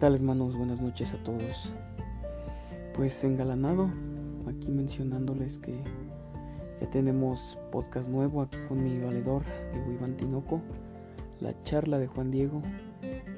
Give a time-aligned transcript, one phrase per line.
[0.00, 0.56] tal hermanos?
[0.56, 1.74] Buenas noches a todos.
[2.94, 3.90] Pues engalanado,
[4.48, 5.78] aquí mencionándoles que
[6.80, 10.60] ya tenemos podcast nuevo aquí con mi valedor, de Iván Tinoco,
[11.40, 12.62] la charla de Juan Diego.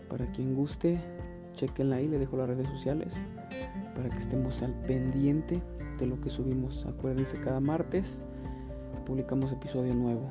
[0.09, 1.01] Para quien guste,
[1.55, 3.17] chequenla ahí, le dejo las redes sociales
[3.97, 5.61] para que estemos al pendiente
[5.99, 6.87] de lo que subimos.
[6.87, 8.25] Acuérdense, cada martes
[9.05, 10.29] publicamos episodio nuevo.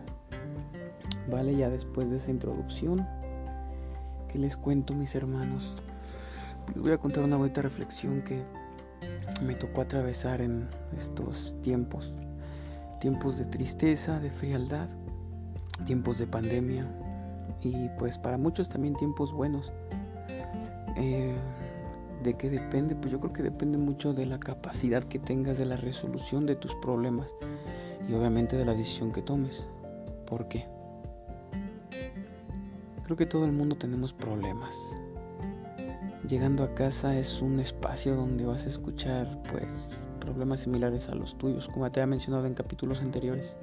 [1.29, 3.05] Vale, ya después de esa introducción,
[4.29, 5.75] ¿qué les cuento mis hermanos?
[6.75, 8.43] Voy a contar una bonita reflexión que
[9.43, 12.15] me tocó atravesar en estos tiempos.
[12.99, 14.87] Tiempos de tristeza, de frialdad,
[15.85, 16.87] tiempos de pandemia
[17.61, 19.71] y pues para muchos también tiempos buenos.
[20.97, 21.35] Eh,
[22.23, 22.95] ¿De qué depende?
[22.95, 26.55] Pues yo creo que depende mucho de la capacidad que tengas de la resolución de
[26.55, 27.33] tus problemas
[28.07, 29.65] y obviamente de la decisión que tomes.
[30.27, 30.67] ¿Por qué?
[33.03, 34.95] Creo que todo el mundo tenemos problemas.
[36.27, 41.35] Llegando a casa es un espacio donde vas a escuchar pues problemas similares a los
[41.35, 43.57] tuyos, como te había mencionado en capítulos anteriores.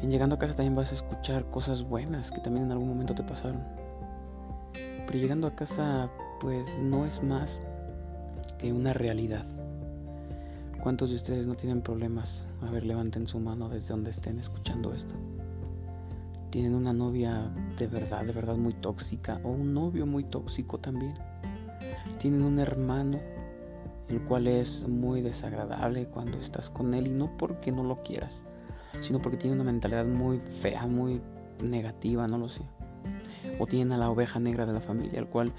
[0.00, 3.14] En llegando a casa también vas a escuchar cosas buenas que también en algún momento
[3.14, 3.62] te pasaron.
[4.72, 7.60] Pero llegando a casa pues no es más
[8.56, 9.44] que una realidad.
[10.80, 12.48] ¿Cuántos de ustedes no tienen problemas?
[12.62, 15.14] A ver, levanten su mano desde donde estén escuchando esto.
[16.50, 21.14] Tienen una novia de verdad, de verdad muy tóxica o un novio muy tóxico también.
[22.18, 23.20] Tienen un hermano
[24.08, 28.46] el cual es muy desagradable cuando estás con él y no porque no lo quieras,
[29.00, 31.20] sino porque tiene una mentalidad muy fea, muy
[31.62, 32.62] negativa, no lo sé.
[33.58, 35.52] O tienen a la oveja negra de la familia, el cual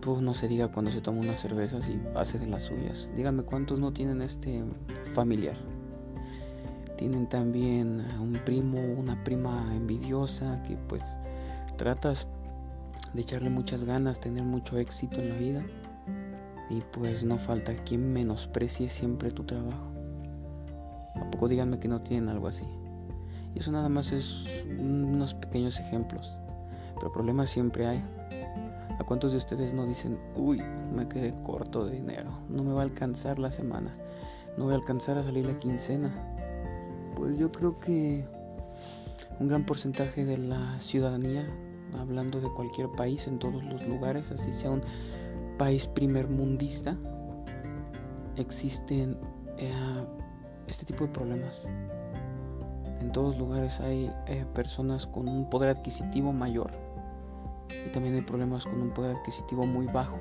[0.00, 3.10] pues no se diga cuando se toma unas cervezas y hace de las suyas.
[3.14, 4.64] Díganme cuántos no tienen este
[5.12, 5.56] familiar.
[7.00, 11.02] Tienen también un primo, una prima envidiosa que pues
[11.78, 12.26] tratas
[13.14, 15.62] de echarle muchas ganas, tener mucho éxito en la vida
[16.68, 19.90] y pues no falta quien menosprecie siempre tu trabajo.
[21.14, 22.66] ¿A poco díganme que no tienen algo así?
[23.54, 24.44] Y eso nada más es
[24.78, 26.38] unos pequeños ejemplos,
[26.96, 28.04] pero problemas siempre hay.
[28.98, 30.62] ¿A cuántos de ustedes no dicen, uy,
[30.94, 33.96] me quedé corto de dinero, no me va a alcanzar la semana,
[34.58, 36.12] no voy a alcanzar a salir la quincena?
[37.20, 38.24] Pues yo creo que
[39.40, 41.46] un gran porcentaje de la ciudadanía,
[41.98, 44.80] hablando de cualquier país, en todos los lugares, así sea un
[45.58, 46.96] país primermundista,
[48.38, 49.18] existen
[49.58, 49.70] eh,
[50.66, 51.68] este tipo de problemas.
[53.02, 56.70] En todos lugares hay eh, personas con un poder adquisitivo mayor
[57.86, 60.18] y también hay problemas con un poder adquisitivo muy bajo.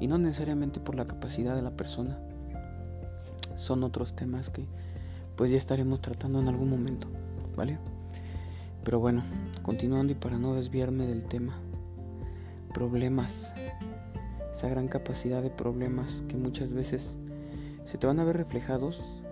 [0.00, 2.18] Y no necesariamente por la capacidad de la persona.
[3.54, 4.66] Son otros temas que
[5.40, 7.08] pues ya estaremos tratando en algún momento,
[7.56, 7.78] ¿vale?
[8.84, 9.24] Pero bueno,
[9.62, 11.58] continuando y para no desviarme del tema.
[12.74, 13.50] Problemas.
[14.52, 17.16] Esa gran capacidad de problemas que muchas veces
[17.86, 19.22] se te van a ver reflejados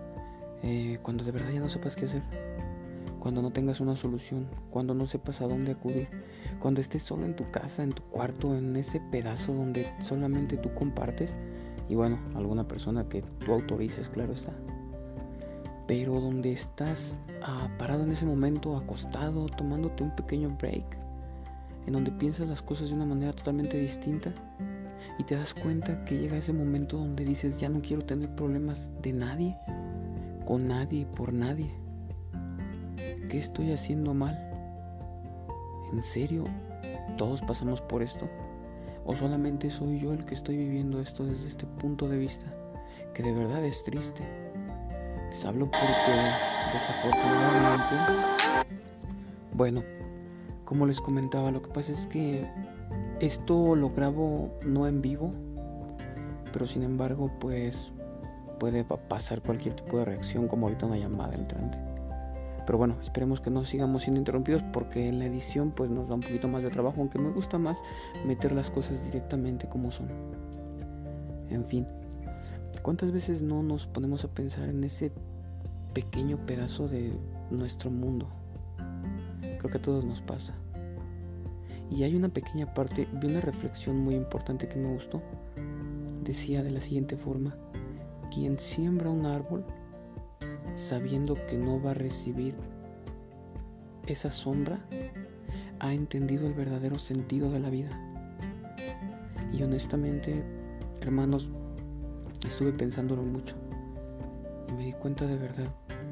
[0.63, 2.23] eh, cuando de verdad ya no sepas qué hacer
[3.19, 6.07] cuando no tengas una solución, cuando no sepas a dónde acudir,
[6.59, 10.73] cuando estés solo en tu casa, en tu cuarto, en ese pedazo donde solamente tú
[10.73, 11.35] compartes
[11.87, 14.53] y bueno, alguna persona que tú autorices, claro está.
[15.89, 20.85] Pero donde estás ah, parado en ese momento, acostado, tomándote un pequeño break,
[21.87, 24.31] en donde piensas las cosas de una manera totalmente distinta
[25.17, 28.91] y te das cuenta que llega ese momento donde dices, ya no quiero tener problemas
[29.01, 29.57] de nadie,
[30.45, 31.71] con nadie por nadie
[33.29, 34.35] ¿Qué estoy haciendo mal?
[35.93, 36.43] ¿En serio?
[37.17, 38.27] ¿Todos pasamos por esto?
[39.05, 42.47] ¿O solamente soy yo el que estoy viviendo esto desde este punto de vista?
[43.13, 44.48] Que de verdad es triste.
[45.29, 47.95] Les hablo porque desafortunadamente...
[49.53, 49.83] Bueno,
[50.65, 52.47] como les comentaba, lo que pasa es que
[53.19, 55.33] esto lo grabo no en vivo,
[56.51, 57.91] pero sin embargo pues
[58.59, 61.77] puede pasar cualquier tipo de reacción como ahorita una llamada entrante.
[62.65, 66.15] Pero bueno, esperemos que no sigamos siendo interrumpidos porque en la edición pues nos da
[66.15, 67.81] un poquito más de trabajo, aunque me gusta más
[68.25, 70.07] meter las cosas directamente como son.
[71.49, 71.87] En fin,
[72.81, 75.11] ¿cuántas veces no nos ponemos a pensar en ese
[75.93, 77.13] pequeño pedazo de
[77.51, 78.27] nuestro mundo?
[79.41, 80.55] Creo que a todos nos pasa.
[81.91, 85.21] Y hay una pequeña parte de una reflexión muy importante que me gustó.
[86.23, 87.55] Decía de la siguiente forma,
[88.33, 89.65] quien siembra un árbol
[90.75, 92.55] sabiendo que no va a recibir
[94.07, 94.79] esa sombra,
[95.79, 97.89] ha entendido el verdadero sentido de la vida.
[99.51, 100.43] Y honestamente,
[101.01, 101.51] hermanos,
[102.47, 103.55] estuve pensándolo mucho
[104.67, 105.67] y me di cuenta de verdad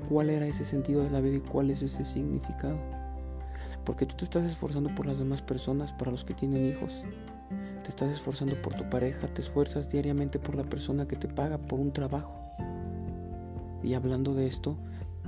[0.10, 2.78] cuál era ese sentido de la vida y cuál es ese significado.
[3.86, 7.04] Porque tú te estás esforzando por las demás personas, para los que tienen hijos.
[7.84, 11.58] te estás esforzando por tu pareja, te esfuerzas diariamente por la persona que te paga
[11.58, 12.34] por un trabajo.
[13.82, 14.78] Y hablando de esto,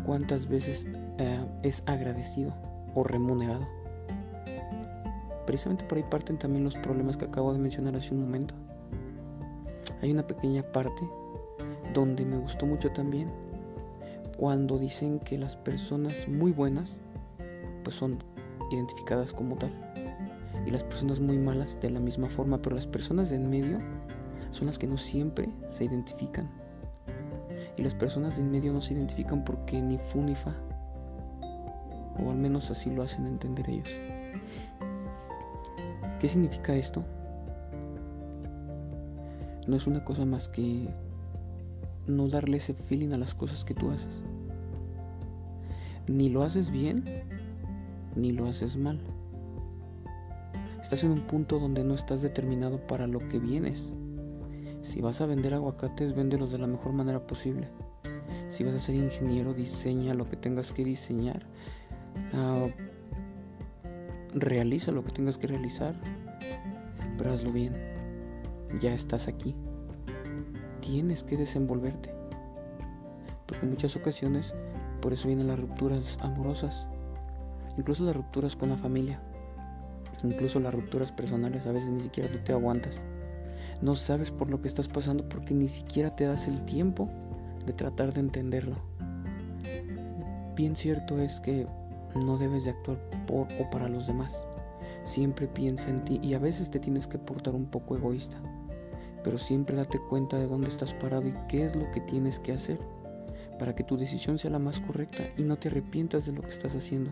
[0.06, 0.88] ¿cuántas veces
[1.20, 2.54] eh, es agradecido
[2.96, 3.66] o remunerado?
[5.46, 8.54] Precisamente por ahí parten también los problemas que acabo de mencionar hace un momento.
[10.02, 11.10] Hay una pequeña parte
[11.94, 13.32] donde me gustó mucho también
[14.38, 17.02] cuando dicen que las personas muy buenas
[17.84, 18.20] pues son
[18.72, 19.74] identificadas como tal
[20.66, 23.80] y las personas muy malas de la misma forma, pero las personas de en medio
[24.52, 26.50] son las que no siempre se identifican.
[27.78, 30.56] Y las personas de en medio no se identifican porque ni fu ni fa.
[32.24, 33.90] O al menos así lo hacen entender ellos.
[36.20, 37.04] ¿Qué significa esto?
[39.70, 40.90] No es una cosa más que
[42.08, 44.24] no darle ese feeling a las cosas que tú haces.
[46.08, 47.06] Ni lo haces bien,
[48.16, 49.00] ni lo haces mal.
[50.82, 53.94] Estás en un punto donde no estás determinado para lo que vienes.
[54.82, 57.68] Si vas a vender aguacates, véndelos de la mejor manera posible.
[58.48, 61.46] Si vas a ser ingeniero, diseña lo que tengas que diseñar.
[62.34, 62.70] Ah,
[64.34, 65.94] realiza lo que tengas que realizar.
[67.20, 67.99] Pero hazlo bien.
[68.78, 69.56] Ya estás aquí.
[70.82, 72.14] Tienes que desenvolverte.
[73.48, 74.54] Porque en muchas ocasiones
[75.02, 76.88] por eso vienen las rupturas amorosas.
[77.78, 79.22] Incluso las rupturas con la familia.
[80.24, 83.06] Incluso las rupturas personales a veces ni siquiera tú te aguantas.
[83.82, 87.10] No sabes por lo que estás pasando porque ni siquiera te das el tiempo
[87.66, 88.76] de tratar de entenderlo.
[90.56, 91.66] Bien cierto es que
[92.26, 94.46] no debes de actuar por o para los demás.
[95.04, 98.38] Siempre piensa en ti y a veces te tienes que portar un poco egoísta.
[99.24, 102.54] Pero siempre date cuenta de dónde estás parado y qué es lo que tienes que
[102.54, 102.80] hacer
[103.60, 106.50] para que tu decisión sea la más correcta y no te arrepientas de lo que
[106.50, 107.12] estás haciendo.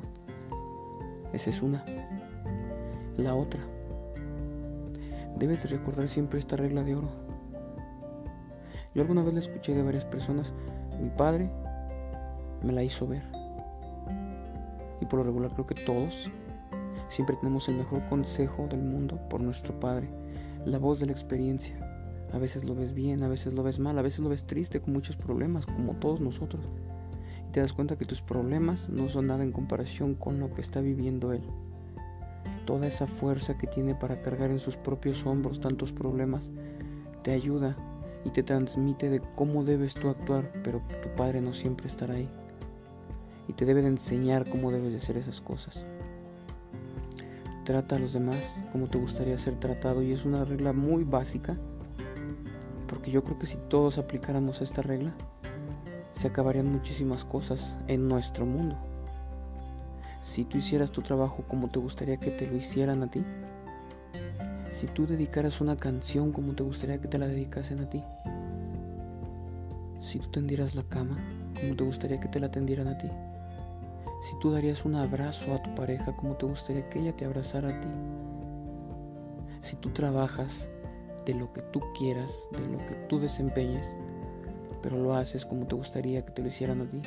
[1.34, 1.84] Esa es una.
[3.18, 3.60] La otra,
[5.38, 7.10] debes de recordar siempre esta regla de oro.
[8.96, 10.54] Yo alguna vez la escuché de varias personas,
[11.02, 11.50] mi padre
[12.64, 13.24] me la hizo ver.
[15.02, 16.30] Y por lo regular creo que todos
[17.08, 20.10] siempre tenemos el mejor consejo del mundo por nuestro padre,
[20.66, 21.87] la voz de la experiencia.
[22.34, 24.82] A veces lo ves bien, a veces lo ves mal, a veces lo ves triste
[24.82, 26.66] con muchos problemas, como todos nosotros.
[27.48, 30.62] Y te das cuenta que tus problemas no son nada en comparación con lo que
[30.62, 31.42] está viviendo él
[32.68, 36.52] toda esa fuerza que tiene para cargar en sus propios hombros tantos problemas,
[37.24, 37.76] te ayuda
[38.26, 42.30] y te transmite de cómo debes tú actuar, pero tu padre no siempre estará ahí.
[43.48, 45.86] Y te debe de enseñar cómo debes de hacer esas cosas.
[47.64, 51.58] Trata a los demás como te gustaría ser tratado y es una regla muy básica,
[52.88, 55.14] porque yo creo que si todos aplicáramos esta regla,
[56.14, 58.78] se acabarían muchísimas cosas en nuestro mundo
[60.28, 63.24] si tú hicieras tu trabajo como te gustaría que te lo hicieran a ti?
[64.70, 68.04] Si tú dedicaras una canción como te gustaría que te la dedicasen a ti?
[70.02, 71.18] Si tú tendieras la cama
[71.60, 73.08] como te gustaría que te la tendieran a ti?
[74.22, 77.70] Si tú darías un abrazo a tu pareja como te gustaría que ella te abrazara
[77.70, 77.88] a ti?
[79.62, 80.68] Si tú trabajas
[81.28, 83.98] de lo que tú quieras, de lo que tú desempeñes,
[84.82, 87.02] pero lo haces como te gustaría que te lo hicieran a ti?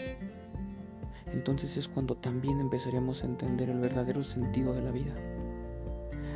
[1.32, 5.14] entonces es cuando también empezaremos a entender el verdadero sentido de la vida.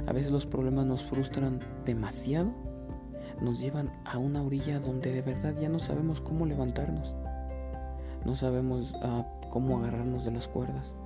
[0.06, 2.52] A veces los problemas nos frustran demasiado,
[3.40, 7.14] nos llevan a una orilla donde de verdad ya no sabemos cómo levantarnos,
[8.24, 10.96] no sabemos ah, cómo agarrarnos de las cuerdas.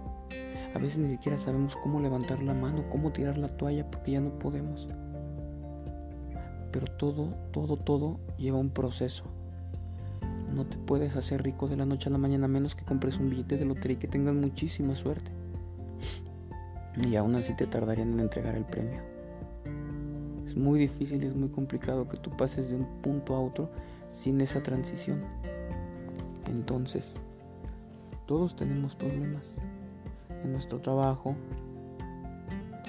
[0.75, 4.21] A veces ni siquiera sabemos cómo levantar la mano, cómo tirar la toalla porque ya
[4.21, 4.89] no podemos.
[6.71, 9.25] Pero todo, todo, todo lleva un proceso
[10.55, 13.31] no te puedes hacer rico de la noche a la mañana menos que compres un
[13.31, 15.31] billete de lotería y que tengas muchísima suerte.
[17.09, 19.01] Y aún así te tardarían en entregar el premio.
[20.45, 23.71] Es muy difícil es muy complicado que tú pases de un punto a otro
[24.11, 25.23] sin esa transición.
[26.49, 27.21] Entonces,
[28.27, 29.55] todos tenemos problemas
[30.43, 31.37] en nuestro trabajo,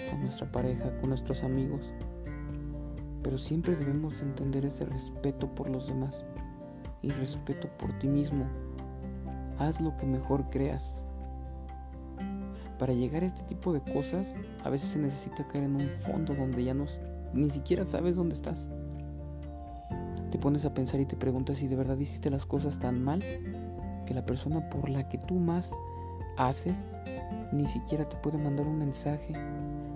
[0.09, 1.93] con nuestra pareja, con nuestros amigos.
[3.23, 6.25] Pero siempre debemos entender ese respeto por los demás
[7.01, 8.45] y respeto por ti mismo.
[9.57, 11.03] Haz lo que mejor creas.
[12.77, 16.33] Para llegar a este tipo de cosas, a veces se necesita caer en un fondo
[16.33, 16.85] donde ya no
[17.33, 18.69] ni siquiera sabes dónde estás.
[20.31, 23.19] Te pones a pensar y te preguntas si de verdad hiciste las cosas tan mal
[24.05, 25.71] que la persona por la que tú más
[26.37, 26.95] haces
[27.51, 29.33] ni siquiera te puede mandar un mensaje,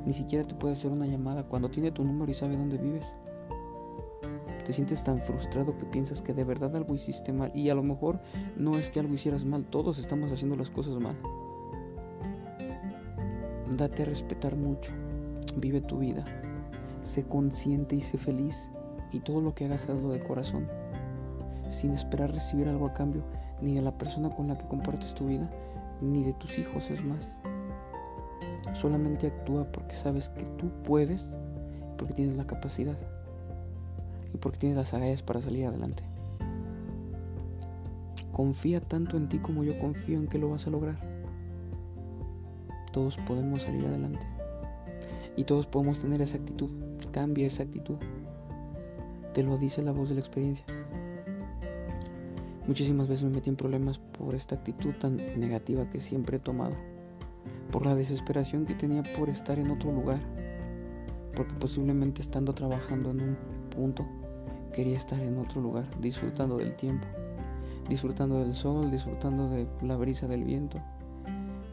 [0.05, 3.15] ni siquiera te puede hacer una llamada cuando tiene tu número y sabe dónde vives.
[4.65, 7.83] Te sientes tan frustrado que piensas que de verdad algo hiciste mal y a lo
[7.83, 8.21] mejor
[8.55, 11.17] no es que algo hicieras mal, todos estamos haciendo las cosas mal.
[13.77, 14.93] Date a respetar mucho,
[15.57, 16.23] vive tu vida
[17.03, 18.69] sé consciente y sé feliz
[19.11, 20.67] y todo lo que hagas hazlo de corazón,
[21.67, 23.23] sin esperar recibir algo a cambio,
[23.61, 25.49] ni de la persona con la que compartes tu vida,
[26.01, 27.37] ni de tus hijos, es más.
[28.73, 31.35] Solamente actúa porque sabes que tú puedes,
[31.97, 32.97] porque tienes la capacidad
[34.33, 36.03] y porque tienes las agallas para salir adelante.
[38.31, 40.97] Confía tanto en ti como yo confío en que lo vas a lograr.
[42.91, 44.25] Todos podemos salir adelante.
[45.35, 46.71] Y todos podemos tener esa actitud.
[47.11, 47.97] Cambia esa actitud.
[49.33, 50.65] Te lo dice la voz de la experiencia.
[52.65, 56.75] Muchísimas veces me metí en problemas por esta actitud tan negativa que siempre he tomado.
[57.73, 60.21] Por la desesperación que tenía por estar en otro lugar.
[61.35, 63.37] Porque posiblemente estando trabajando en un
[63.69, 64.05] punto,
[64.71, 67.05] quería estar en otro lugar, disfrutando del tiempo
[67.89, 70.79] disfrutando del sol, disfrutando de la brisa del viento,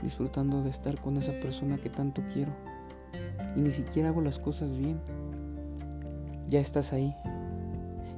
[0.03, 2.53] disfrutando de estar con esa persona que tanto quiero.
[3.57, 5.01] Y ni siquiera hago las cosas bien.
[6.49, 7.15] Ya estás ahí.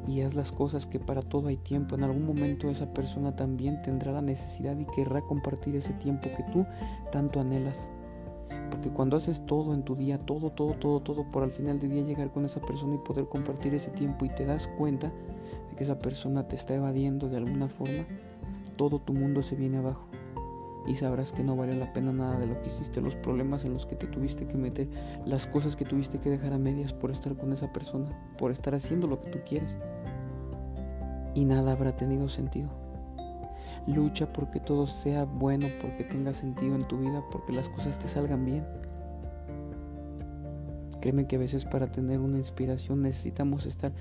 [0.07, 1.95] Y haz las cosas que para todo hay tiempo.
[1.95, 6.43] En algún momento esa persona también tendrá la necesidad y querrá compartir ese tiempo que
[6.53, 6.67] tú
[7.11, 7.91] tanto anhelas.
[8.71, 11.91] Porque cuando haces todo en tu día, todo, todo, todo, todo, por al final del
[11.91, 15.13] día llegar con esa persona y poder compartir ese tiempo y te das cuenta
[15.77, 18.05] que esa persona te está evadiendo de alguna forma,
[18.77, 20.07] todo tu mundo se viene abajo
[20.87, 23.75] y sabrás que no vale la pena nada de lo que hiciste, los problemas en
[23.75, 24.89] los que te tuviste que meter,
[25.25, 28.75] las cosas que tuviste que dejar a medias por estar con esa persona, por estar
[28.75, 29.79] haciendo lo que tú quieres.
[31.35, 32.69] Y nada habrá tenido sentido.
[33.87, 38.09] Lucha porque todo sea bueno, porque tenga sentido en tu vida, porque las cosas te
[38.09, 38.65] salgan bien.
[41.01, 43.93] Créeme que a veces para tener una inspiración necesitamos estar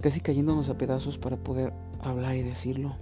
[0.00, 2.94] casi cayéndonos a pedazos para poder hablar y decirlo,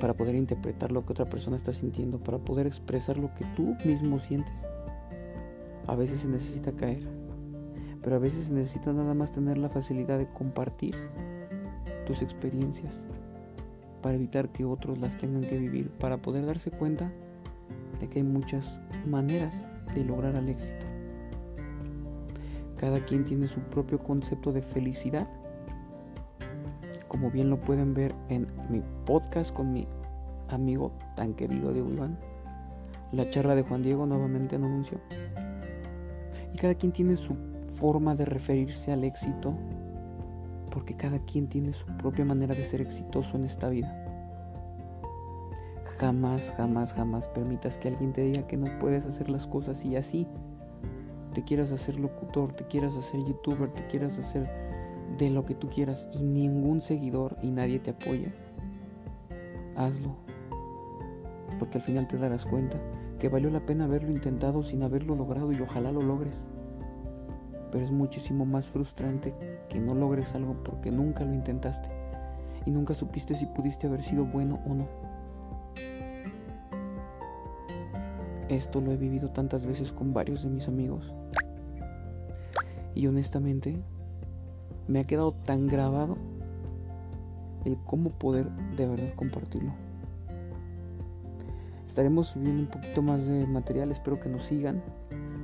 [0.00, 3.76] para poder interpretar lo que otra persona está sintiendo, para poder expresar lo que tú
[3.84, 4.54] mismo sientes.
[5.86, 7.02] A veces se necesita caer,
[8.02, 10.94] pero a veces se necesita nada más tener la facilidad de compartir
[12.06, 13.02] tus experiencias
[14.02, 17.10] para evitar que otros las tengan que vivir, para poder darse cuenta
[18.00, 20.86] de que hay muchas maneras de lograr el éxito.
[22.76, 25.26] Cada quien tiene su propio concepto de felicidad
[27.14, 29.86] como bien lo pueden ver en mi podcast con mi
[30.48, 32.18] amigo tan querido Diego Iván,
[33.12, 34.98] la charla de Juan Diego nuevamente en anuncio.
[36.52, 37.36] Y cada quien tiene su
[37.78, 39.54] forma de referirse al éxito,
[40.72, 43.94] porque cada quien tiene su propia manera de ser exitoso en esta vida.
[46.00, 49.94] Jamás, jamás, jamás permitas que alguien te diga que no puedes hacer las cosas y
[49.94, 50.26] así
[51.32, 54.73] te quieras hacer locutor, te quieras hacer youtuber, te quieras hacer
[55.18, 58.32] de lo que tú quieras y ningún seguidor y nadie te apoya,
[59.76, 60.16] hazlo.
[61.58, 62.78] Porque al final te darás cuenta
[63.18, 66.46] que valió la pena haberlo intentado sin haberlo logrado y ojalá lo logres.
[67.70, 69.34] Pero es muchísimo más frustrante
[69.68, 71.88] que no logres algo porque nunca lo intentaste
[72.66, 74.88] y nunca supiste si pudiste haber sido bueno o no.
[78.48, 81.12] Esto lo he vivido tantas veces con varios de mis amigos.
[82.94, 83.82] Y honestamente,
[84.88, 86.16] me ha quedado tan grabado
[87.64, 89.72] el cómo poder de verdad compartirlo.
[91.86, 94.82] Estaremos subiendo un poquito más de material, espero que nos sigan,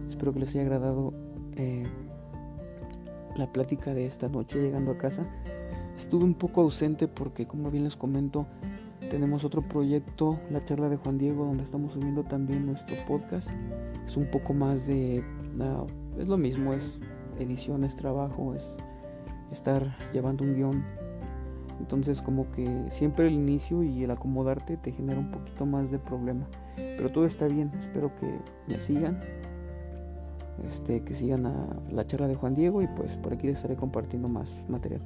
[0.08, 1.12] espero que les haya agradado
[1.56, 1.86] eh,
[3.36, 5.24] la plática de esta noche llegando a casa.
[5.96, 8.46] Estuve un poco ausente porque como bien les comento,
[9.10, 13.50] tenemos otro proyecto, la charla de Juan Diego, donde estamos subiendo también nuestro podcast.
[14.06, 15.22] Es un poco más de...
[16.18, 17.00] es lo mismo, es
[17.38, 18.78] edición, es trabajo, es
[19.50, 20.84] estar llevando un guion.
[21.78, 25.98] Entonces como que siempre el inicio y el acomodarte te genera un poquito más de
[25.98, 26.46] problema.
[26.76, 29.20] Pero todo está bien, espero que me sigan.
[30.66, 33.76] Este, que sigan a la charla de Juan Diego y pues por aquí les estaré
[33.76, 35.00] compartiendo más material.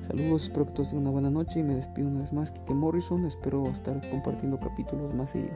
[0.00, 2.74] Saludos, espero que todos tengan una buena noche y me despido una vez más, Kike
[2.74, 5.54] Morrison, espero estar compartiendo capítulos más seguido.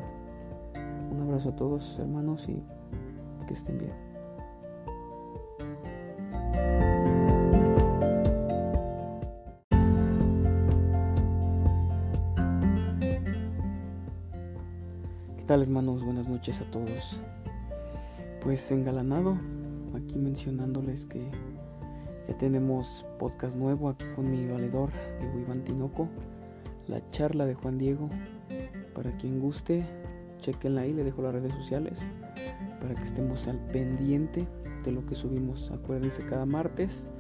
[1.13, 2.63] Un abrazo a todos hermanos y
[3.47, 4.10] que estén bien.
[15.51, 16.05] Tal hermanos?
[16.05, 17.21] Buenas noches a todos.
[18.41, 19.37] Pues engalanado,
[19.97, 21.29] aquí mencionándoles que
[22.29, 26.07] ya tenemos podcast nuevo aquí con mi valedor, de Iván Tinoco,
[26.87, 28.09] la charla de Juan Diego.
[28.95, 29.85] Para quien guste,
[30.39, 32.09] chequenla ahí, le dejo las redes sociales
[32.81, 34.47] para que estemos al pendiente
[34.85, 35.73] de lo que subimos.
[35.73, 37.11] Acuérdense, cada martes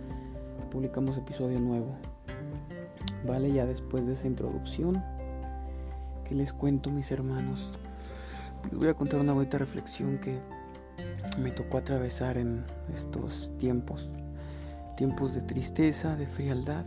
[0.70, 1.90] publicamos episodio nuevo.
[3.26, 5.02] Vale, ya después de esa introducción,
[6.24, 7.72] que les cuento mis hermanos?
[8.64, 10.38] Les voy a contar una bonita reflexión que
[11.38, 14.10] me tocó atravesar en estos tiempos.
[14.96, 16.84] Tiempos de tristeza, de frialdad,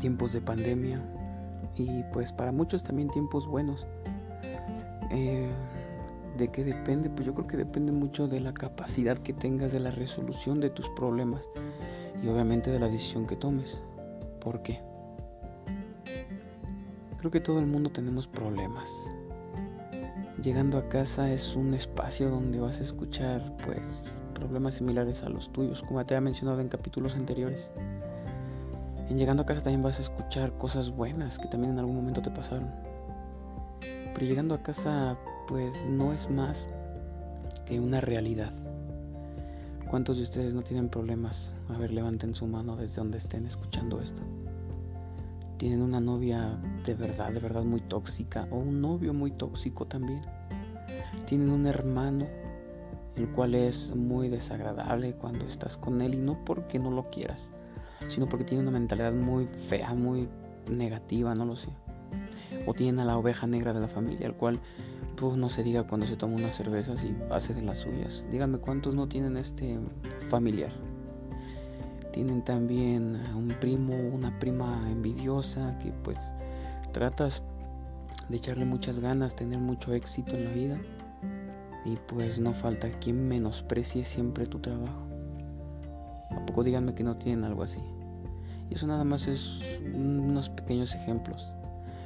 [0.00, 1.02] tiempos de pandemia
[1.74, 3.86] y pues para muchos también tiempos buenos.
[5.10, 5.48] Eh,
[6.36, 7.10] ¿De qué depende?
[7.10, 10.70] Pues yo creo que depende mucho de la capacidad que tengas de la resolución de
[10.70, 11.48] tus problemas
[12.22, 13.80] y obviamente de la decisión que tomes.
[14.40, 14.80] ¿Por qué?
[17.18, 19.10] Creo que todo el mundo tenemos problemas.
[20.42, 24.04] Llegando a casa es un espacio donde vas a escuchar pues
[24.34, 27.72] problemas similares a los tuyos, como te había mencionado en capítulos anteriores.
[29.10, 32.22] En llegando a casa también vas a escuchar cosas buenas que también en algún momento
[32.22, 32.70] te pasaron.
[33.80, 35.18] Pero llegando a casa
[35.48, 36.68] pues no es más
[37.66, 38.52] que una realidad.
[39.90, 41.56] ¿Cuántos de ustedes no tienen problemas?
[41.68, 44.22] A ver, levanten su mano desde donde estén escuchando esto
[45.58, 50.22] tienen una novia de verdad, de verdad muy tóxica o un novio muy tóxico también.
[51.26, 52.26] Tienen un hermano
[53.16, 57.52] el cual es muy desagradable cuando estás con él y no porque no lo quieras,
[58.06, 60.28] sino porque tiene una mentalidad muy fea, muy
[60.70, 61.70] negativa, no lo sé.
[62.66, 64.60] O tienen a la oveja negra de la familia, el cual
[65.16, 68.24] pues no se diga cuando se toma unas cervezas y hace de las suyas.
[68.30, 69.76] Díganme cuántos no tienen este
[70.28, 70.70] familiar
[72.12, 76.18] tienen también un primo, una prima envidiosa que pues
[76.92, 77.42] tratas
[78.28, 80.78] de echarle muchas ganas, tener mucho éxito en la vida
[81.84, 85.06] y pues no falta quien menosprecie siempre tu trabajo.
[86.30, 87.80] ¿A poco díganme que no tienen algo así?
[88.70, 89.60] Y eso nada más es
[89.94, 91.54] unos pequeños ejemplos,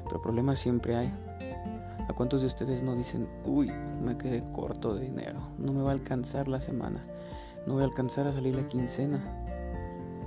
[0.05, 1.13] pero problemas siempre hay.
[2.09, 3.71] ¿A cuántos de ustedes no dicen, uy,
[4.03, 7.03] me quedé corto de dinero, no me va a alcanzar la semana,
[7.67, 9.21] no voy a alcanzar a salir la quincena?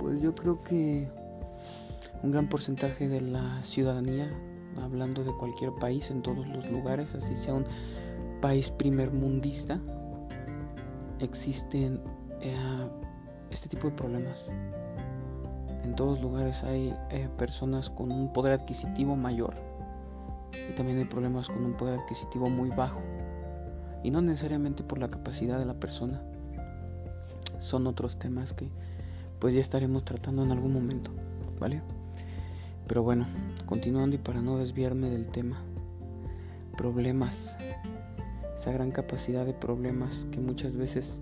[0.06, 1.08] Pues yo creo que
[2.22, 4.32] un gran porcentaje de la ciudadanía,
[4.80, 7.64] hablando de cualquier país, en todos los lugares, así sea un
[8.40, 9.80] país primermundista,
[11.18, 12.00] existen
[12.40, 12.88] eh,
[13.50, 14.52] este tipo de problemas.
[15.82, 19.54] En todos lugares hay eh, personas con un poder adquisitivo mayor
[20.70, 23.02] y también hay problemas con un poder adquisitivo muy bajo.
[24.04, 26.22] Y no necesariamente por la capacidad de la persona.
[27.58, 28.70] Son otros temas que
[29.38, 31.10] pues ya estaremos tratando en algún momento,
[31.60, 31.82] ¿vale?
[32.86, 33.26] Pero bueno,
[33.66, 35.62] continuando y para no desviarme del tema,
[36.76, 37.56] problemas,
[38.54, 41.20] esa gran capacidad de problemas que muchas veces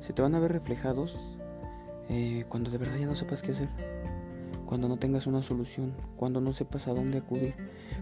[0.00, 1.38] se te van a ver reflejados
[2.08, 3.68] eh, cuando de verdad ya no sepas qué hacer,
[4.66, 7.54] cuando no tengas una solución, cuando no sepas a dónde acudir,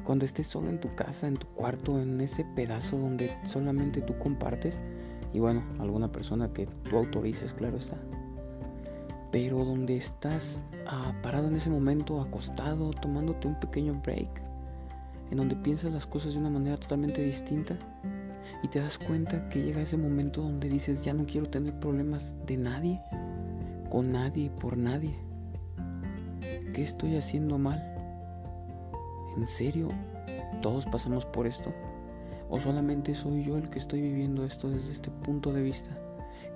[0.04, 4.18] cuando estés solo en tu casa, en tu cuarto, en ese pedazo donde solamente tú
[4.18, 4.78] compartes
[5.32, 7.96] y bueno, alguna persona que tú autorices, claro está
[9.36, 14.30] pero donde estás ah, parado en ese momento, acostado, tomándote un pequeño break,
[15.30, 17.76] en donde piensas las cosas de una manera totalmente distinta
[18.62, 22.34] y te das cuenta que llega ese momento donde dices, ya no quiero tener problemas
[22.46, 23.02] de nadie,
[23.90, 25.14] con nadie y por nadie.
[26.72, 27.78] ¿Qué estoy haciendo mal?
[29.36, 29.88] ¿En serio?
[30.62, 31.74] ¿Todos pasamos por esto?
[32.48, 35.90] ¿O solamente soy yo el que estoy viviendo esto desde este punto de vista?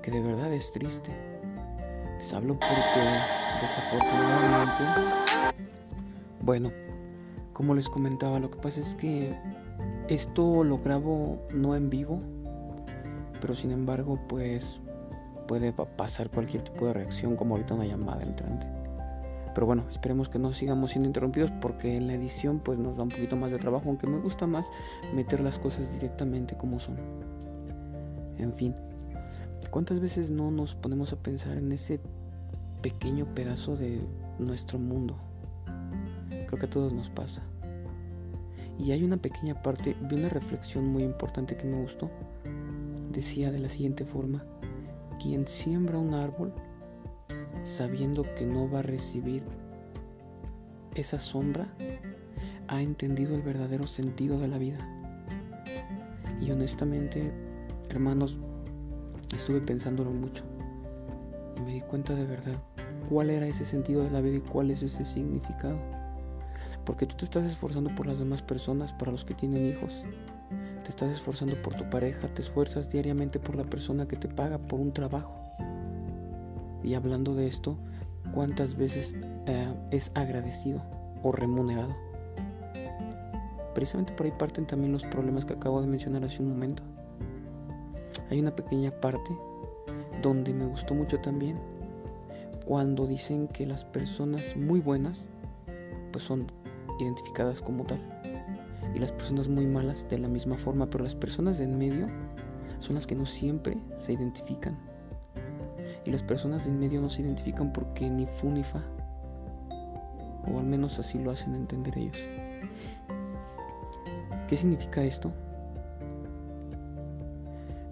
[0.01, 1.40] Que de verdad es triste.
[2.21, 3.01] Les hablo porque
[3.63, 4.85] desafortunadamente,
[6.43, 6.71] bueno,
[7.55, 9.35] como les comentaba, lo que pasa es que
[10.07, 12.21] esto lo grabo no en vivo,
[13.41, 14.83] pero sin embargo, pues
[15.49, 18.67] puede pasar cualquier tipo de reacción, como ahorita una llamada entrante.
[19.55, 23.05] Pero bueno, esperemos que no sigamos siendo interrumpidos porque en la edición pues nos da
[23.05, 24.71] un poquito más de trabajo, aunque me gusta más
[25.15, 26.99] meter las cosas directamente como son.
[28.37, 28.75] En fin,
[29.69, 32.01] ¿Cuántas veces no nos ponemos a pensar en ese
[32.83, 34.01] pequeño pedazo de
[34.39, 35.17] nuestro mundo?
[36.29, 37.43] Creo que a todos nos pasa.
[38.79, 42.11] Y hay una pequeña parte, vi una reflexión muy importante que me gustó.
[43.13, 44.45] Decía de la siguiente forma,
[45.21, 46.53] quien siembra un árbol
[47.63, 49.45] sabiendo que no va a recibir
[50.95, 51.69] esa sombra,
[52.69, 54.79] ha entendido el verdadero sentido de la vida.
[56.41, 57.33] Y honestamente,
[57.91, 58.39] hermanos,
[59.35, 60.45] Estuve pensándolo mucho
[61.57, 62.57] y me di cuenta de verdad
[63.09, 65.79] cuál era ese sentido de la vida y cuál es ese significado.
[66.85, 70.05] Porque tú te estás esforzando por las demás personas, para los que tienen hijos.
[70.83, 74.59] Te estás esforzando por tu pareja, te esfuerzas diariamente por la persona que te paga
[74.59, 75.35] por un trabajo.
[76.83, 77.77] Y hablando de esto,
[78.33, 79.17] ¿cuántas veces
[79.47, 80.83] eh, es agradecido
[81.23, 81.95] o remunerado?
[83.75, 86.83] Precisamente por ahí parten también los problemas que acabo de mencionar hace un momento.
[88.31, 89.37] Hay una pequeña parte
[90.23, 91.59] donde me gustó mucho también
[92.65, 95.29] cuando dicen que las personas muy buenas
[96.13, 96.47] pues son
[97.01, 98.01] identificadas como tal
[98.95, 102.09] y las personas muy malas de la misma forma, pero las personas de en medio
[102.81, 104.79] son las que no siempre se identifican.
[106.05, 108.83] Y las personas de en medio no se identifican porque ni fu ni fa.
[110.53, 112.19] O al menos así lo hacen entender ellos.
[114.49, 115.33] ¿Qué significa esto?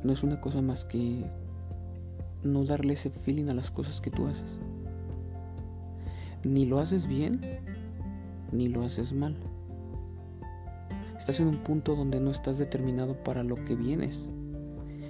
[0.05, 1.25] No es una cosa más que
[2.43, 4.61] no darle ese feeling a las cosas que tú haces.
[6.45, 7.41] Ni lo haces bien,
[8.53, 9.37] ni lo haces mal.
[11.17, 14.31] Estás en un punto donde no estás determinado para lo que vienes.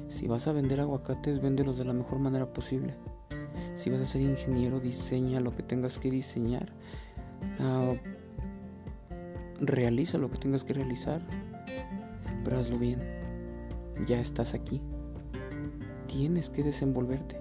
[0.08, 2.94] Si vas a vender aguacates, véndelos de la mejor manera posible.
[3.74, 6.72] Si vas a ser ingeniero, diseña lo que tengas que diseñar.
[7.60, 7.92] Ah,
[9.60, 11.20] realiza lo que tengas que realizar.
[12.42, 13.27] Pero hazlo bien.
[14.06, 14.80] Ya estás aquí.
[16.06, 17.40] Tienes que desenvolverte.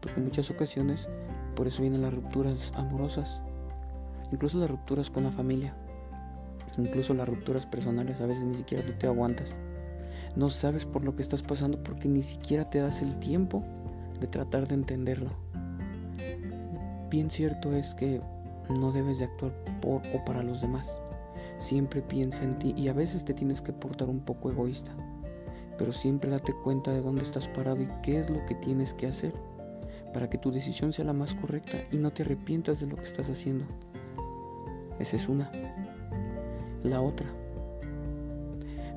[0.00, 1.08] Porque en muchas ocasiones
[1.54, 3.42] por eso vienen las rupturas amorosas.
[4.30, 5.74] Incluso las rupturas con la familia.
[6.78, 8.20] Incluso las rupturas personales.
[8.20, 9.58] A veces ni siquiera tú te aguantas.
[10.36, 13.64] No sabes por lo que estás pasando porque ni siquiera te das el tiempo
[14.20, 15.30] de tratar de entenderlo.
[17.10, 18.20] Bien cierto es que
[18.80, 21.00] no debes de actuar por o para los demás.
[21.56, 24.92] Siempre piensa en ti y a veces te tienes que portar un poco egoísta.
[25.78, 29.06] Pero siempre date cuenta de dónde estás parado y qué es lo que tienes que
[29.06, 29.32] hacer
[30.12, 33.04] para que tu decisión sea la más correcta y no te arrepientas de lo que
[33.04, 33.66] estás haciendo.
[34.98, 35.50] Esa es una.
[36.82, 37.26] La otra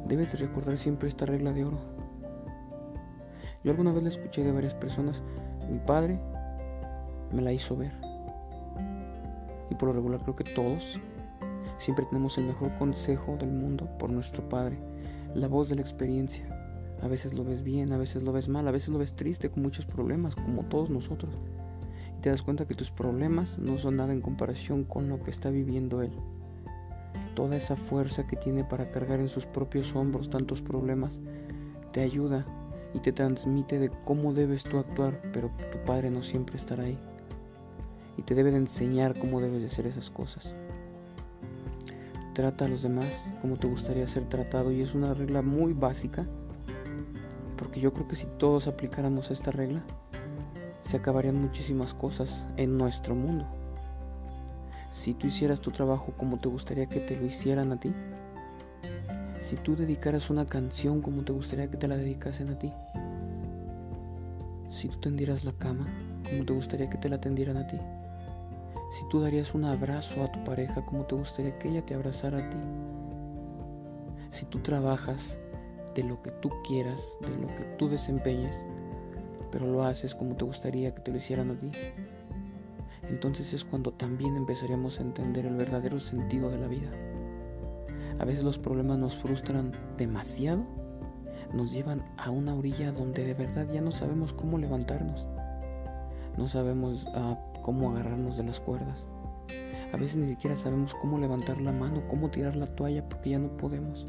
[0.09, 1.77] Debes de recordar siempre esta regla de oro.
[3.63, 5.21] Yo alguna vez la escuché de varias personas.
[5.69, 6.19] Mi padre
[7.31, 7.91] me la hizo ver.
[9.69, 10.99] Y por lo regular creo que todos
[11.77, 14.79] siempre tenemos el mejor consejo del mundo por nuestro padre.
[15.35, 16.58] La voz de la experiencia.
[17.01, 19.49] A veces lo ves bien, a veces lo ves mal, a veces lo ves triste
[19.49, 21.33] con muchos problemas, como todos nosotros.
[22.17, 25.31] Y te das cuenta que tus problemas no son nada en comparación con lo que
[25.31, 26.11] está viviendo él
[27.39, 31.21] toda esa fuerza que tiene para cargar en sus propios hombros tantos problemas,
[31.93, 32.45] te ayuda
[32.93, 36.99] y te transmite de cómo debes tú actuar, pero tu padre no siempre estará ahí.
[38.17, 40.53] Y te debe de enseñar cómo debes de hacer esas cosas.
[42.33, 46.27] Trata a los demás como te gustaría ser tratado y es una regla muy básica,
[47.59, 49.83] porque yo creo que si todos aplicáramos esta regla,
[50.81, 53.45] se acabarían muchísimas cosas en nuestro mundo
[54.91, 57.93] si tú hicieras tu trabajo como te gustaría que te lo hicieran a ti?
[59.39, 62.73] Si tú dedicaras una canción como te gustaría que te la dedicasen a ti?
[64.69, 65.87] Si tú tendieras la cama
[66.29, 67.77] como te gustaría que te la tendieran a ti?
[68.91, 72.39] Si tú darías un abrazo a tu pareja como te gustaría que ella te abrazara
[72.39, 72.57] a ti?
[74.31, 75.37] Si tú trabajas
[75.95, 78.67] de lo que tú quieras, de lo que tú desempeñes,
[79.51, 81.71] pero lo haces como te gustaría que te lo hicieran a ti?
[83.09, 86.89] entonces es cuando también empezaríamos a entender el verdadero sentido de la vida.
[88.19, 90.63] A veces los problemas nos frustran demasiado,
[91.53, 95.25] nos llevan a una orilla donde de verdad ya no sabemos cómo levantarnos,
[96.37, 99.07] no sabemos ah, cómo agarrarnos de las cuerdas.
[99.91, 103.39] A veces ni siquiera sabemos cómo levantar la mano, cómo tirar la toalla porque ya
[103.39, 104.05] no podemos.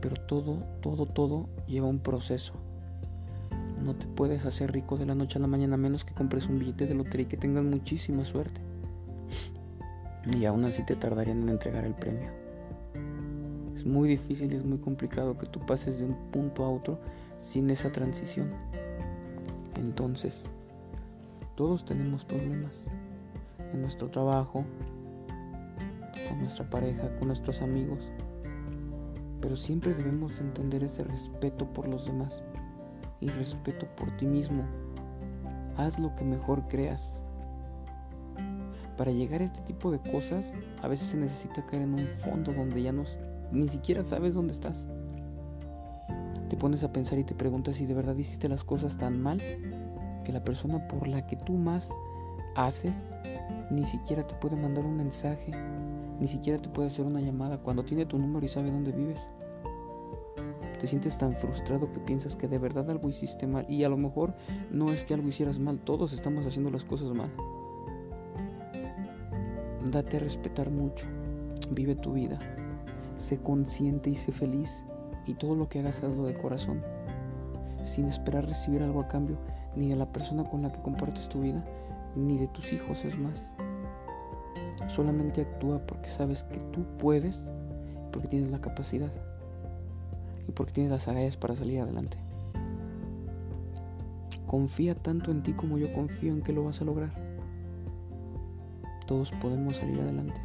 [0.00, 2.54] Pero todo, todo, todo lleva un proceso.
[3.82, 6.58] No te puedes hacer rico de la noche a la mañana menos que compres un
[6.58, 8.60] billete de lotería y que tengas muchísima suerte.
[10.38, 12.28] Y aún así te tardarían en entregar el premio.
[13.74, 16.98] Es muy difícil y es muy complicado que tú pases de un punto a otro
[17.40, 18.50] sin esa transición.
[19.76, 20.46] Entonces,
[21.56, 22.84] todos tenemos problemas
[23.72, 24.64] en nuestro trabajo,
[26.28, 28.12] con nuestra pareja, con nuestros amigos.
[29.40, 32.44] Pero siempre debemos entender ese respeto por los demás
[33.20, 34.64] y respeto por ti mismo.
[35.76, 37.22] Haz lo que mejor creas.
[38.96, 42.52] Para llegar a este tipo de cosas, a veces se necesita caer en un fondo
[42.52, 43.04] donde ya no,
[43.50, 44.86] ni siquiera sabes dónde estás.
[46.48, 49.38] Te pones a pensar y te preguntas si de verdad hiciste las cosas tan mal
[50.24, 51.90] que la persona por la que tú más
[52.56, 53.14] haces
[53.70, 55.52] ni siquiera te puede mandar un mensaje,
[56.20, 59.30] ni siquiera te puede hacer una llamada cuando tiene tu número y sabe dónde vives.
[60.78, 63.96] Te sientes tan frustrado que piensas que de verdad algo hiciste mal y a lo
[63.96, 64.34] mejor
[64.70, 67.30] no es que algo hicieras mal, todos estamos haciendo las cosas mal.
[69.90, 71.06] Date a respetar mucho,
[71.70, 72.38] vive tu vida,
[73.16, 74.84] sé consciente y sé feliz
[75.26, 76.82] y todo lo que hagas hazlo de corazón,
[77.82, 79.38] sin esperar recibir algo a cambio,
[79.76, 81.64] ni de la persona con la que compartes tu vida,
[82.14, 83.52] ni de tus hijos, es más.
[84.94, 87.50] Solamente actúa porque sabes que tú puedes,
[88.12, 89.10] porque tienes la capacidad
[90.52, 92.18] porque tienes las agallas para salir adelante.
[94.46, 97.12] Confía tanto en ti como yo confío en que lo vas a lograr.
[99.06, 100.40] Todos podemos salir adelante.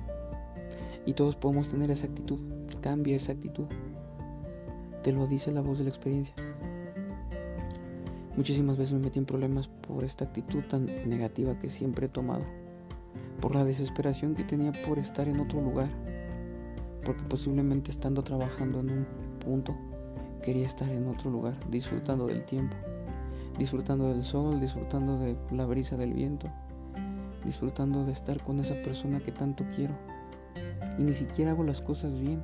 [1.05, 2.39] Y todos podemos tener esa actitud.
[2.81, 3.65] Cambia esa actitud.
[5.03, 6.35] Te lo dice la voz de la experiencia.
[8.35, 12.43] Muchísimas veces me metí en problemas por esta actitud tan negativa que siempre he tomado,
[13.41, 15.89] por la desesperación que tenía por estar en otro lugar,
[17.03, 19.05] porque posiblemente estando trabajando en un
[19.39, 19.75] punto,
[20.41, 22.75] quería estar en otro lugar, disfrutando del tiempo,
[23.57, 26.49] disfrutando del sol, disfrutando de la brisa del viento,
[27.43, 29.93] disfrutando de estar con esa persona que tanto quiero.
[30.97, 32.41] Y ni siquiera hago las cosas bien.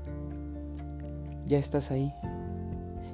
[1.46, 2.14] Ya estás ahí,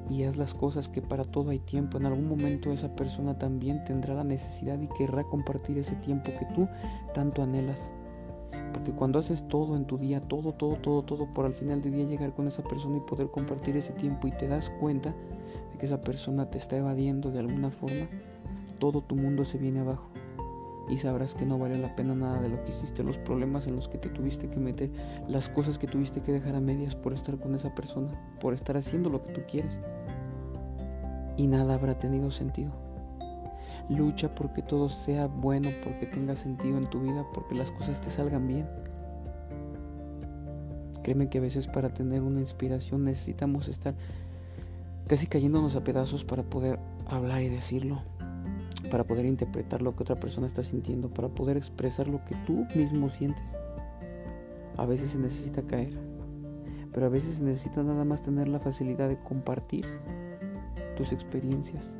[0.09, 1.97] y haz las cosas que para todo hay tiempo.
[1.97, 6.45] En algún momento esa persona también tendrá la necesidad y querrá compartir ese tiempo que
[6.53, 6.67] tú
[7.13, 7.91] tanto anhelas.
[8.73, 11.93] Porque cuando haces todo en tu día, todo, todo, todo, todo, por al final del
[11.93, 15.11] día llegar con esa persona y poder compartir ese tiempo y te das cuenta
[15.71, 18.07] de que esa persona te está evadiendo de alguna forma,
[18.79, 20.09] todo tu mundo se viene abajo.
[20.89, 23.75] Y sabrás que no vale la pena nada de lo que hiciste, los problemas en
[23.75, 24.89] los que te tuviste que meter,
[25.27, 28.77] las cosas que tuviste que dejar a medias por estar con esa persona, por estar
[28.77, 29.79] haciendo lo que tú quieres
[31.37, 32.71] y nada habrá tenido sentido.
[33.89, 38.09] Lucha porque todo sea bueno, porque tenga sentido en tu vida, porque las cosas te
[38.09, 38.67] salgan bien.
[41.03, 43.95] Créeme que a veces para tener una inspiración necesitamos estar
[45.07, 48.01] casi cayéndonos a pedazos para poder hablar y decirlo,
[48.89, 52.65] para poder interpretar lo que otra persona está sintiendo, para poder expresar lo que tú
[52.75, 53.45] mismo sientes.
[54.77, 55.97] A veces se necesita caer,
[56.93, 59.85] pero a veces se necesita nada más tener la facilidad de compartir
[60.95, 61.93] tus experiencias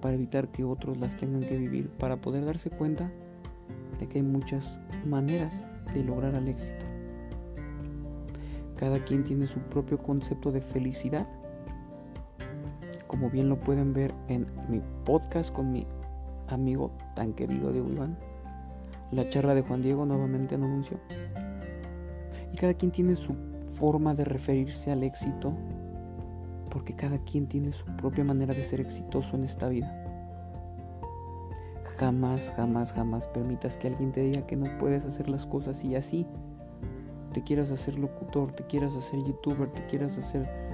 [0.00, 3.10] para evitar que otros las tengan que vivir, para poder darse cuenta
[3.98, 6.84] de que hay muchas maneras de lograr el éxito.
[8.76, 11.26] Cada quien tiene su propio concepto de felicidad,
[13.06, 15.86] como bien lo pueden ver en mi podcast con mi
[16.48, 18.16] amigo tan querido Diego Iván.
[19.10, 20.98] La charla de Juan Diego nuevamente en anuncio.
[22.52, 23.34] Y cada quien tiene su
[23.78, 25.54] forma de referirse al éxito
[26.70, 29.90] porque cada quien tiene su propia manera de ser exitoso en esta vida.
[31.98, 35.96] Jamás, jamás, jamás permitas que alguien te diga que no puedes hacer las cosas y
[35.96, 36.26] así
[37.32, 40.65] te quieras hacer locutor, te quieras hacer youtuber, te quieras hacer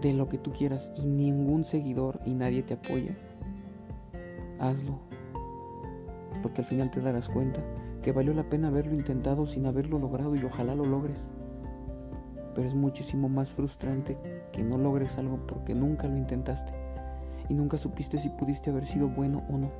[0.00, 3.16] de lo que tú quieras y ningún seguidor y nadie te apoya.
[4.58, 4.98] Hazlo.
[6.42, 7.60] Porque al final te darás cuenta
[8.02, 11.30] que valió la pena haberlo intentado sin haberlo logrado y ojalá lo logres
[12.54, 14.16] pero es muchísimo más frustrante
[14.52, 16.72] que no logres algo porque nunca lo intentaste
[17.48, 19.70] y nunca supiste si pudiste haber sido bueno o no.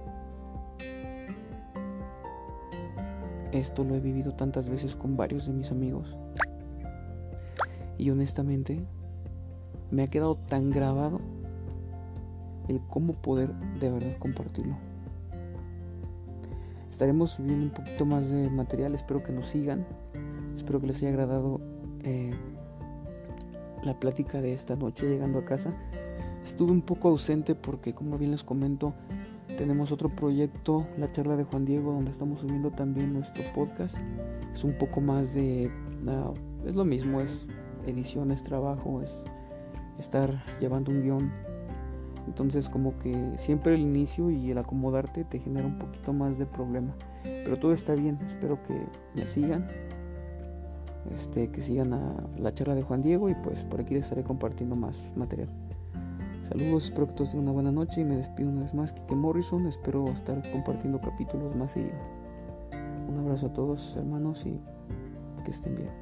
[3.52, 6.16] Esto lo he vivido tantas veces con varios de mis amigos
[7.98, 8.84] y honestamente
[9.90, 11.20] me ha quedado tan grabado
[12.68, 14.76] el cómo poder de verdad compartirlo.
[16.88, 19.86] Estaremos subiendo un poquito más de material, espero que nos sigan,
[20.54, 21.60] espero que les haya agradado
[22.02, 22.34] eh,
[23.82, 25.72] la plática de esta noche llegando a casa.
[26.44, 28.94] Estuve un poco ausente porque, como bien les comento,
[29.56, 33.96] tenemos otro proyecto, la charla de Juan Diego, donde estamos subiendo también nuestro podcast.
[34.52, 35.70] Es un poco más de...
[36.66, 37.48] es lo mismo, es
[37.86, 39.26] edición, es trabajo, es
[40.00, 41.32] estar llevando un guion.
[42.26, 46.46] Entonces como que siempre el inicio y el acomodarte te genera un poquito más de
[46.46, 46.94] problema.
[47.22, 49.66] Pero todo está bien, espero que me sigan
[51.14, 54.22] este, que sigan a la charla de Juan Diego y pues por aquí les estaré
[54.22, 55.48] compartiendo más material.
[56.42, 59.14] Saludos, espero que todos tengan una buena noche y me despido una vez más, Kike
[59.14, 61.98] Morrison, espero estar compartiendo capítulos más seguido.
[63.08, 64.60] Un abrazo a todos hermanos y
[65.44, 65.99] que estén bien.